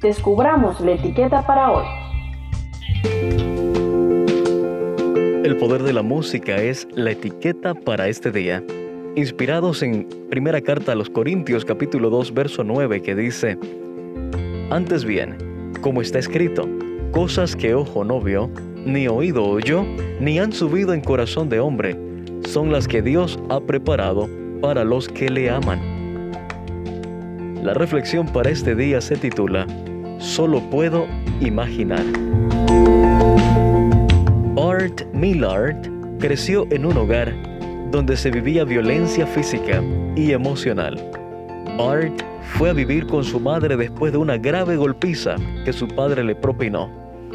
descubramos 0.00 0.80
la 0.80 0.92
etiqueta 0.92 1.46
para 1.46 1.70
hoy. 1.70 1.84
El 5.44 5.56
poder 5.58 5.82
de 5.82 5.92
la 5.92 6.02
música 6.02 6.56
es 6.56 6.88
la 6.94 7.10
etiqueta 7.10 7.74
para 7.74 8.08
este 8.08 8.30
día. 8.30 8.62
Inspirados 9.14 9.82
en 9.82 10.08
Primera 10.30 10.60
Carta 10.60 10.92
a 10.92 10.94
los 10.94 11.10
Corintios 11.10 11.64
capítulo 11.64 12.10
2 12.10 12.32
verso 12.34 12.64
9 12.64 13.02
que 13.02 13.14
dice, 13.14 13.58
Antes 14.70 15.04
bien, 15.04 15.72
como 15.82 16.00
está 16.00 16.18
escrito, 16.18 16.66
cosas 17.12 17.54
que 17.54 17.74
ojo 17.74 18.04
no 18.04 18.20
vio, 18.20 18.50
ni 18.86 19.06
oído 19.06 19.44
oyó, 19.44 19.84
ni 20.18 20.38
han 20.38 20.52
subido 20.52 20.94
en 20.94 21.00
corazón 21.00 21.48
de 21.48 21.60
hombre, 21.60 21.96
son 22.48 22.72
las 22.72 22.88
que 22.88 23.02
Dios 23.02 23.38
ha 23.50 23.60
preparado 23.60 24.28
para 24.60 24.82
los 24.82 25.08
que 25.08 25.28
le 25.28 25.50
aman. 25.50 25.94
La 27.62 27.74
reflexión 27.74 28.26
para 28.26 28.50
este 28.50 28.74
día 28.74 29.00
se 29.00 29.16
titula, 29.16 29.66
Solo 30.24 30.58
puedo 30.70 31.06
imaginar. 31.40 32.02
Art 34.56 35.02
Millard 35.12 35.76
creció 36.18 36.66
en 36.70 36.86
un 36.86 36.96
hogar 36.96 37.34
donde 37.90 38.16
se 38.16 38.30
vivía 38.30 38.64
violencia 38.64 39.26
física 39.26 39.82
y 40.16 40.32
emocional. 40.32 40.98
Art 41.78 42.22
fue 42.56 42.70
a 42.70 42.72
vivir 42.72 43.06
con 43.06 43.22
su 43.22 43.38
madre 43.38 43.76
después 43.76 44.12
de 44.12 44.18
una 44.18 44.38
grave 44.38 44.76
golpiza 44.76 45.36
que 45.66 45.74
su 45.74 45.86
padre 45.88 46.24
le 46.24 46.34
propinó. 46.34 46.90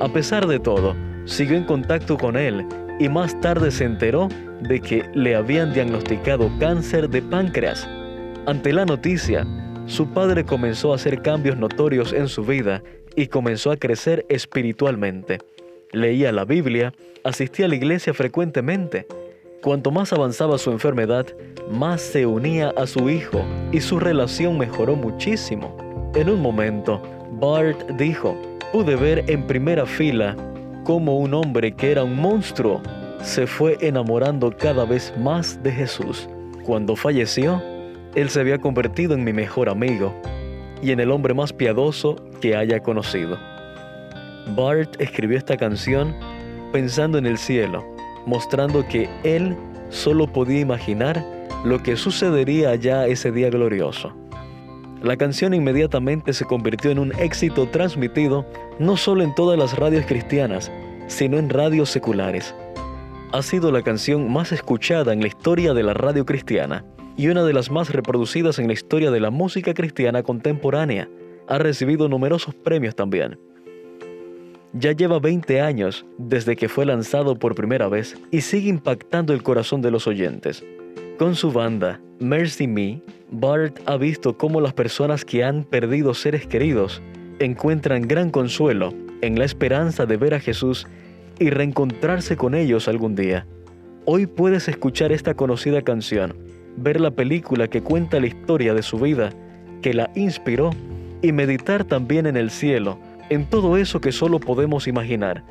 A 0.00 0.08
pesar 0.08 0.48
de 0.48 0.58
todo, 0.58 0.96
siguió 1.24 1.56
en 1.56 1.64
contacto 1.64 2.18
con 2.18 2.36
él 2.36 2.66
y 2.98 3.08
más 3.08 3.40
tarde 3.40 3.70
se 3.70 3.84
enteró 3.84 4.28
de 4.60 4.80
que 4.80 5.08
le 5.14 5.36
habían 5.36 5.72
diagnosticado 5.72 6.50
cáncer 6.58 7.08
de 7.08 7.22
páncreas. 7.22 7.88
Ante 8.46 8.72
la 8.72 8.84
noticia, 8.84 9.46
su 9.92 10.06
padre 10.06 10.44
comenzó 10.44 10.92
a 10.92 10.94
hacer 10.94 11.20
cambios 11.20 11.58
notorios 11.58 12.14
en 12.14 12.26
su 12.26 12.44
vida 12.44 12.82
y 13.14 13.26
comenzó 13.26 13.70
a 13.70 13.76
crecer 13.76 14.24
espiritualmente. 14.30 15.38
Leía 15.92 16.32
la 16.32 16.46
Biblia, 16.46 16.94
asistía 17.24 17.66
a 17.66 17.68
la 17.68 17.74
iglesia 17.74 18.14
frecuentemente. 18.14 19.06
Cuanto 19.62 19.90
más 19.90 20.10
avanzaba 20.14 20.56
su 20.56 20.70
enfermedad, 20.70 21.26
más 21.70 22.00
se 22.00 22.24
unía 22.24 22.72
a 22.74 22.86
su 22.86 23.10
hijo 23.10 23.44
y 23.70 23.82
su 23.82 24.00
relación 24.00 24.56
mejoró 24.56 24.96
muchísimo. 24.96 25.76
En 26.14 26.30
un 26.30 26.40
momento, 26.40 27.02
Bart 27.32 27.90
dijo, 27.98 28.34
pude 28.72 28.96
ver 28.96 29.24
en 29.28 29.46
primera 29.46 29.84
fila 29.84 30.34
cómo 30.84 31.18
un 31.18 31.34
hombre 31.34 31.76
que 31.76 31.92
era 31.92 32.02
un 32.02 32.16
monstruo 32.16 32.80
se 33.20 33.46
fue 33.46 33.76
enamorando 33.82 34.56
cada 34.56 34.86
vez 34.86 35.12
más 35.18 35.62
de 35.62 35.70
Jesús. 35.70 36.30
Cuando 36.64 36.96
falleció, 36.96 37.62
él 38.14 38.28
se 38.28 38.40
había 38.40 38.58
convertido 38.58 39.14
en 39.14 39.24
mi 39.24 39.32
mejor 39.32 39.68
amigo 39.68 40.14
y 40.82 40.90
en 40.90 41.00
el 41.00 41.10
hombre 41.10 41.34
más 41.34 41.52
piadoso 41.52 42.16
que 42.40 42.56
haya 42.56 42.80
conocido. 42.80 43.38
Bart 44.56 45.00
escribió 45.00 45.38
esta 45.38 45.56
canción 45.56 46.14
pensando 46.72 47.18
en 47.18 47.26
el 47.26 47.38
cielo, 47.38 47.84
mostrando 48.26 48.86
que 48.86 49.08
él 49.22 49.56
solo 49.90 50.26
podía 50.26 50.60
imaginar 50.60 51.24
lo 51.64 51.82
que 51.82 51.96
sucedería 51.96 52.70
allá 52.70 53.06
ese 53.06 53.30
día 53.30 53.50
glorioso. 53.50 54.12
La 55.02 55.16
canción 55.16 55.54
inmediatamente 55.54 56.32
se 56.32 56.44
convirtió 56.44 56.90
en 56.90 56.98
un 56.98 57.12
éxito 57.18 57.66
transmitido 57.68 58.46
no 58.78 58.96
solo 58.96 59.22
en 59.22 59.34
todas 59.34 59.58
las 59.58 59.76
radios 59.76 60.06
cristianas, 60.06 60.70
sino 61.08 61.38
en 61.38 61.50
radios 61.50 61.90
seculares. 61.90 62.54
Ha 63.32 63.42
sido 63.42 63.72
la 63.72 63.82
canción 63.82 64.30
más 64.32 64.52
escuchada 64.52 65.12
en 65.12 65.20
la 65.20 65.28
historia 65.28 65.74
de 65.74 65.82
la 65.82 65.94
radio 65.94 66.24
cristiana 66.24 66.84
y 67.16 67.28
una 67.28 67.44
de 67.44 67.52
las 67.52 67.70
más 67.70 67.90
reproducidas 67.90 68.58
en 68.58 68.66
la 68.66 68.72
historia 68.72 69.10
de 69.10 69.20
la 69.20 69.30
música 69.30 69.74
cristiana 69.74 70.22
contemporánea. 70.22 71.08
Ha 71.48 71.58
recibido 71.58 72.08
numerosos 72.08 72.54
premios 72.54 72.94
también. 72.94 73.38
Ya 74.72 74.92
lleva 74.92 75.18
20 75.18 75.60
años 75.60 76.06
desde 76.16 76.56
que 76.56 76.68
fue 76.68 76.86
lanzado 76.86 77.38
por 77.38 77.54
primera 77.54 77.88
vez 77.88 78.16
y 78.30 78.40
sigue 78.40 78.70
impactando 78.70 79.34
el 79.34 79.42
corazón 79.42 79.82
de 79.82 79.90
los 79.90 80.06
oyentes. 80.06 80.64
Con 81.18 81.34
su 81.34 81.52
banda, 81.52 82.00
Mercy 82.20 82.66
Me, 82.66 83.02
Bart 83.30 83.80
ha 83.86 83.96
visto 83.96 84.36
cómo 84.38 84.60
las 84.60 84.72
personas 84.72 85.24
que 85.24 85.44
han 85.44 85.64
perdido 85.64 86.14
seres 86.14 86.46
queridos 86.46 87.02
encuentran 87.38 88.08
gran 88.08 88.30
consuelo 88.30 88.94
en 89.20 89.38
la 89.38 89.44
esperanza 89.44 90.06
de 90.06 90.16
ver 90.16 90.34
a 90.34 90.40
Jesús 90.40 90.86
y 91.38 91.50
reencontrarse 91.50 92.36
con 92.36 92.54
ellos 92.54 92.88
algún 92.88 93.14
día. 93.14 93.46
Hoy 94.04 94.26
puedes 94.26 94.68
escuchar 94.68 95.12
esta 95.12 95.34
conocida 95.34 95.82
canción, 95.82 96.34
ver 96.76 97.00
la 97.00 97.10
película 97.10 97.68
que 97.68 97.82
cuenta 97.82 98.20
la 98.20 98.26
historia 98.26 98.74
de 98.74 98.82
su 98.82 98.98
vida, 98.98 99.30
que 99.80 99.94
la 99.94 100.10
inspiró, 100.14 100.70
y 101.22 101.32
meditar 101.32 101.84
también 101.84 102.26
en 102.26 102.36
el 102.36 102.50
cielo, 102.50 102.98
en 103.30 103.46
todo 103.46 103.76
eso 103.76 104.00
que 104.00 104.12
solo 104.12 104.40
podemos 104.40 104.88
imaginar. 104.88 105.44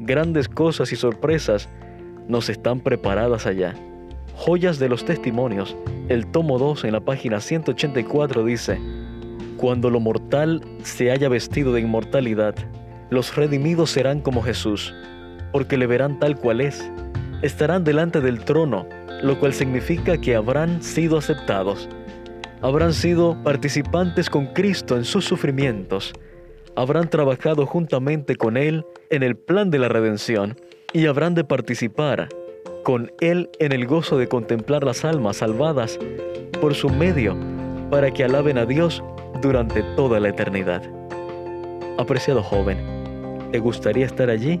Grandes 0.00 0.48
cosas 0.48 0.92
y 0.92 0.96
sorpresas 0.96 1.68
nos 2.28 2.48
están 2.50 2.80
preparadas 2.80 3.46
allá. 3.46 3.74
Joyas 4.34 4.78
de 4.78 4.88
los 4.88 5.04
Testimonios, 5.04 5.76
el 6.08 6.26
tomo 6.26 6.58
2 6.58 6.84
en 6.84 6.92
la 6.92 7.00
página 7.00 7.40
184 7.40 8.44
dice, 8.44 8.78
Cuando 9.56 9.90
lo 9.90 9.98
mortal 9.98 10.62
se 10.82 11.10
haya 11.10 11.28
vestido 11.28 11.72
de 11.72 11.80
inmortalidad, 11.80 12.54
los 13.10 13.34
redimidos 13.34 13.90
serán 13.90 14.20
como 14.20 14.42
Jesús, 14.42 14.94
porque 15.50 15.78
le 15.78 15.86
verán 15.86 16.20
tal 16.20 16.36
cual 16.36 16.60
es. 16.60 16.88
Estarán 17.42 17.84
delante 17.84 18.20
del 18.20 18.44
trono, 18.44 18.86
lo 19.22 19.38
cual 19.38 19.52
significa 19.52 20.18
que 20.18 20.34
habrán 20.34 20.82
sido 20.82 21.18
aceptados. 21.18 21.88
Habrán 22.62 22.92
sido 22.92 23.40
participantes 23.44 24.28
con 24.28 24.46
Cristo 24.46 24.96
en 24.96 25.04
sus 25.04 25.24
sufrimientos. 25.24 26.12
Habrán 26.74 27.08
trabajado 27.08 27.64
juntamente 27.64 28.34
con 28.34 28.56
Él 28.56 28.84
en 29.10 29.22
el 29.22 29.36
plan 29.36 29.70
de 29.70 29.78
la 29.78 29.88
redención 29.88 30.56
y 30.92 31.06
habrán 31.06 31.34
de 31.34 31.44
participar 31.44 32.28
con 32.82 33.12
Él 33.20 33.50
en 33.60 33.70
el 33.70 33.86
gozo 33.86 34.18
de 34.18 34.28
contemplar 34.28 34.82
las 34.82 35.04
almas 35.04 35.36
salvadas 35.36 35.96
por 36.60 36.74
su 36.74 36.88
medio 36.88 37.36
para 37.90 38.10
que 38.10 38.24
alaben 38.24 38.58
a 38.58 38.66
Dios 38.66 39.02
durante 39.40 39.84
toda 39.94 40.18
la 40.18 40.30
eternidad. 40.30 40.82
Apreciado 41.98 42.42
joven, 42.42 42.78
¿te 43.52 43.60
gustaría 43.60 44.06
estar 44.06 44.28
allí? 44.28 44.60